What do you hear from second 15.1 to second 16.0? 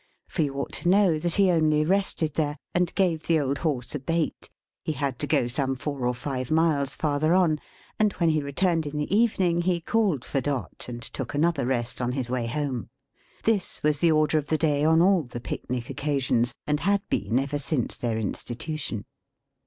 the Pic Nic